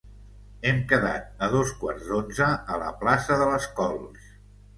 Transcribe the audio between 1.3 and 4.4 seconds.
a dos quarts d'onze a la plaça de les Cols.